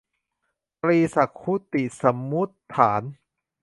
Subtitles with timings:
[0.81, 1.41] ตรีสุค
[1.73, 3.03] ติสมุฏฐาน